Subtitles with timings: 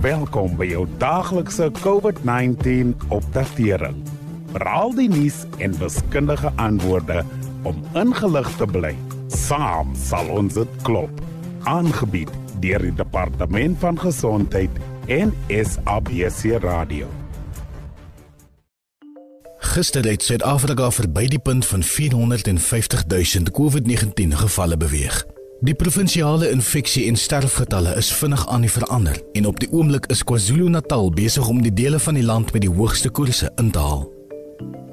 [0.00, 3.98] Welkom by jou daaglikse COVID-19 opdatering.
[4.54, 7.18] Veral die nuus en wiskundige antwoorde
[7.68, 8.94] om ingelig te bly.
[9.28, 11.20] Saam sal ons dit klop.
[11.68, 12.32] Aangebied
[12.64, 14.78] deur die Departement van Gesondheid
[15.12, 17.10] en SABC Radio.
[19.74, 25.20] Gister het Suid-Afrika verby die punt van 450 000 COVID-19 gevalle beweeg.
[25.60, 30.22] Die provinsiale infeksie en sterfgetalle is vinnig aan die verander en op die oomblik is
[30.24, 34.06] KwaZulu-Natal besig om die dele van die land met die hoogste koerse in te haal.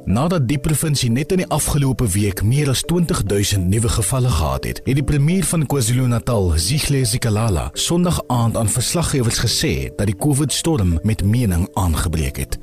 [0.05, 4.81] Nadat die provinsie net in die afgelope week meer as 20000 nuwe gevalle gehad het,
[4.83, 10.97] het die premier van KwaZulu-Natal, Zihle Zikalala, Sondag aand aan verslaggewers gesê dat die COVID-storm
[11.03, 12.59] met mening aangebreek het.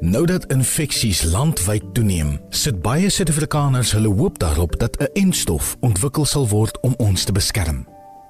[0.00, 6.24] Nou dat infeksies landwyd toeneem, sit baie Suid-Afrikaners hulle hoop daarop dat 'n enstof ontwikkel
[6.24, 7.86] sal word om ons te beskerm.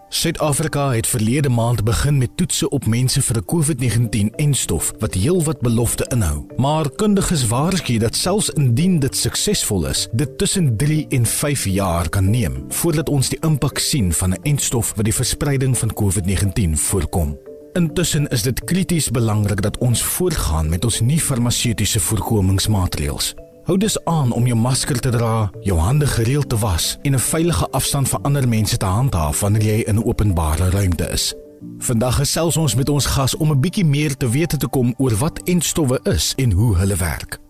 [0.09, 5.61] Suid-Afrika het verlede maand begin met toetse op mense vir 'n COVID-19 enstof wat heelwat
[5.61, 6.47] belofte inhou.
[6.57, 12.09] Maar kundiges waarsku dat selfs indien dit suksesvol is, dit tussen 3 en 5 jaar
[12.09, 16.77] kan neem voordat ons die impak sien van 'n enstof wat die verspreiding van COVID-19
[16.77, 17.39] voorkom.
[17.75, 23.33] Intussen is dit krities belangrik dat ons voortgaan met ons nuwe farmaseutiese voorkomingsmaatreëls.
[23.67, 27.19] Hou dus aan om jou masker te dra, jou hande gereeld te was en 'n
[27.19, 31.35] veilige afstand van ander mense te handhaaf wanneer jy in 'n openbare ruimte is.
[31.79, 35.17] Vandag gesels ons met ons gas om 'n bietjie meer te weet te kom oor
[35.17, 37.44] wat entstowwe is en hoe hulle werk.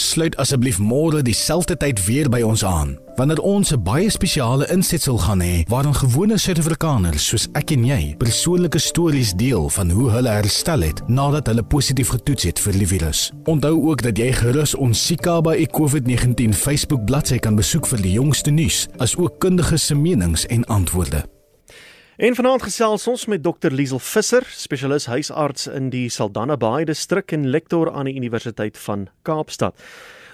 [0.00, 5.18] Sluit asseblief môre dieselfde tyd weer by ons aan wanneer ons 'n baie spesiale insetsel
[5.18, 10.28] gaan hê waarin gewone Suid-Afrikaners soos ek en jy persoonlike stories deel van hoe hulle
[10.28, 13.32] herstel het nadat hulle positief getoets het vir die virus.
[13.44, 18.12] Onthou ook dat jy gerus ons Sika by COVID-19 Facebook bladsy kan besoek vir die
[18.12, 21.39] jongste nuus as ook kundige se menings en antwoorde.
[22.20, 27.32] En vanaand gesels ons met Dr Liesel Visser, spesialis huisarts in die Saldanha Bay distrik
[27.32, 29.72] en lektor aan die Universiteit van Kaapstad.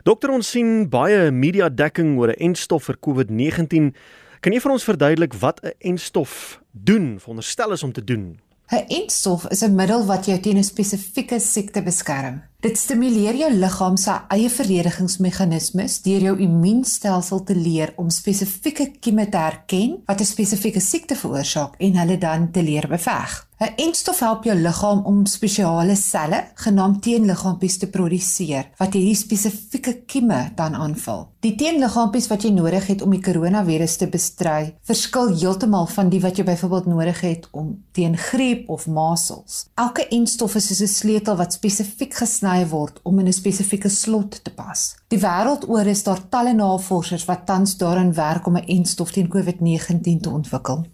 [0.03, 3.95] Dokter, ons sien baie media dekking oor 'n enstof vir COVID-19.
[4.43, 8.41] Kan jy vir ons verduidelik wat 'n enstof doen, veronderstel is om te doen?
[8.73, 12.43] 'n Enstof is 'n middel wat jou teen 'n spesifieke siekte beskerm.
[12.67, 19.29] Dit stimuleer jou liggaam se eie verdedigingsmeganismes deur jou immuunstelsel te leer om spesifieke kieme
[19.31, 23.47] te herken wat 'n spesifieke siekte veroorsaak en hulle dan te leer beveg.
[23.59, 29.95] 'n Enstof help jou liggaam om spesiale selle, genaamd teenliggaampies te produseer wat hierdie spesifieke
[30.05, 31.23] kieme dan aanval.
[31.41, 36.21] Die teenliggaampies wat jy nodig het om die koronavirus te bestry, verskil heeltemal van die
[36.21, 39.65] wat jy byvoorbeeld nodig het om teen griep of masels.
[39.75, 44.45] Elke enstof is soos 'n sleutel wat spesifiek gesny word om in 'n spesifieke slot
[44.45, 44.97] te pas.
[45.09, 49.29] Die wêreld oor is daar talle navorsers wat tans daaraan werk om 'n enstof teen
[49.29, 50.87] COVID-19 te ontwikkel.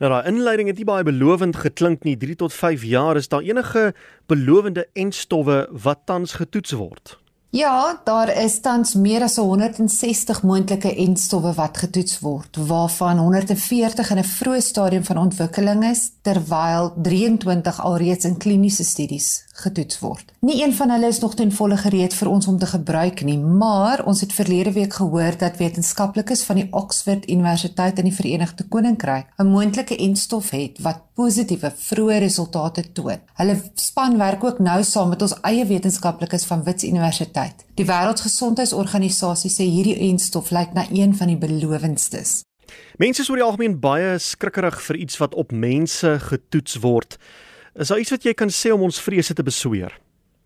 [0.00, 2.16] Nou daai inleiding het nie baie belovend geklink nie.
[2.16, 3.94] 3 tot 5 jaar is daar enige
[4.26, 7.19] belowende enstowwe wat tans getoets word.
[7.52, 14.18] Ja, daar is tans meer as 160 moontlike enstowwe wat getoets word, waarvan 140 in
[14.18, 20.32] 'n vroeë stadium van ontwikkeling is, terwyl 23 alreeds in kliniese studies getoets word.
[20.40, 23.38] Nie een van hulle is nog ten volle gereed vir ons om te gebruik nie,
[23.38, 28.64] maar ons het verlede week gehoor dat wetenskaplikes van die Oxford Universiteit in die Verenigde
[28.68, 33.20] Koninkryk 'n moontlike enstof het wat positiewe vroeë resultate toon.
[33.34, 37.39] Hulle span werk ook nou saam met ons eie wetenskaplikes van Wits Universiteit.
[37.78, 42.40] Die Wêreldgesondheidsorganisasie sê hierdie enstof lyk na een van die belowendstes.
[42.98, 47.16] Mense is oor die algemeen baie skrikkerig vir iets wat op mense getoets word.
[47.74, 49.94] Is daar iets wat jy kan sê om ons vrese te besweer?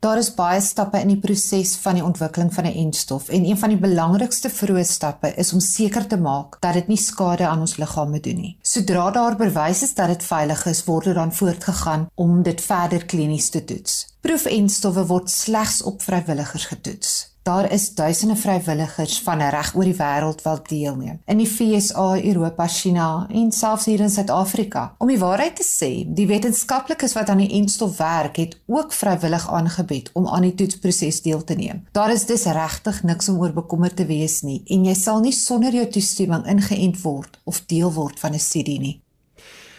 [0.04, 3.58] Daar is baie stappe in die proses van die ontwikkeling van 'n enstof en een
[3.58, 7.60] van die belangrikste vroeë stappe is om seker te maak dat dit nie skade aan
[7.60, 8.56] ons liggame doen nie.
[8.62, 13.04] Sodra daar bewys is dat dit veilig is, word dit dan voortgegaan om dit verder
[13.04, 14.06] klinies te toets.
[14.20, 17.33] Proefenstowwe word slegs op vrywilligers getoets.
[17.44, 21.18] Daar is duisende vrywilligers van reg oor die wêreld wat deelneem.
[21.28, 24.84] In die FSA, Europa, China en selfs hier in Suid-Afrika.
[24.98, 29.44] Om die waarheid te sê, die wetenskaplikes wat aan die enstof werk, het ook vrywillig
[29.58, 31.84] aangebied om aan die toetsproses deel te neem.
[31.92, 35.36] Daar is dus regtig niks om oor bekommerd te wees nie en jy sal nie
[35.36, 39.00] sonder jou toestemming ingeënt word of deel word van 'n studie nie.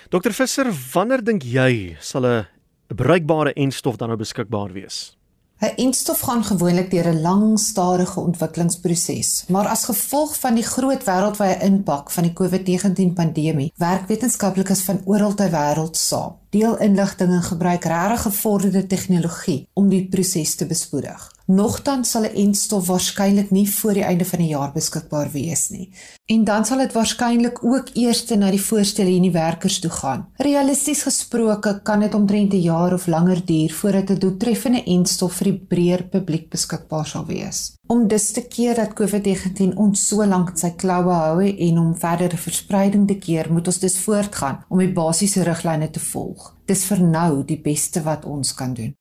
[0.09, 2.45] Dokter Visser, wanneer dink jy sal 'n
[2.93, 5.17] bruikbare enstof dan nou beskikbaar wees?
[5.61, 11.03] 'n Enstof gaan gewoonlik deur 'n lang stadige ontwikkelingsproses, maar as gevolg van die groot
[11.03, 16.35] wêreldwye impak van die COVID-19 pandemie, werk wetenskaplikes van oral ter wêreld saam.
[16.49, 21.34] Deel inligting en gebruik regtig gevorderde tegnologie om die proses te bespoedig.
[21.47, 25.93] Nogtans sal 'n enstof waarskynlik nie voor die einde van die jaar beskikbaar wees nie.
[26.25, 30.27] En dan sal dit waarskynlik ook eers na die voorstelle in die werkers toe gaan.
[30.37, 35.51] Realisties gesproke kan dit omtrent 'n jaar of langer duur voordat 'n doeltreffende enstof vir
[35.51, 37.77] die breër publiek beskikbaar sal wees.
[37.87, 41.95] Om dus te keer dat COVID-19 ons so lank in sy kloue hou en om
[41.95, 46.55] verdere verspreiding te keer, moet ons dus voortgaan om die basiese riglyne te volg.
[46.65, 48.95] Dis vir nou die beste wat ons kan doen.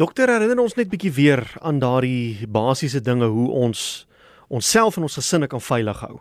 [0.00, 3.80] Dokter, herinner ons net bietjie weer aan daardie basiese dinge hoe ons
[4.48, 6.14] onsself en ons gesinne kan veilig hou.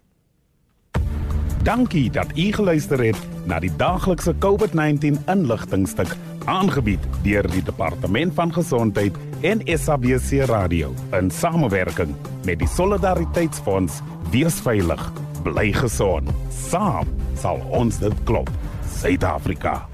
[1.64, 3.18] Dankie dat u geluister het
[3.48, 6.16] na die daaglikse COVID-19 inligtingstuk
[6.46, 14.02] aangebied deur die Departement van Gesondheid en SABC Radio in samewerking met die Solidariteitsfonds.
[14.31, 15.12] Wees veilig,
[15.44, 16.31] bly gesond.
[16.50, 17.10] Saam
[17.40, 18.51] sal ons dit klop.
[19.00, 19.93] Suid-Afrika.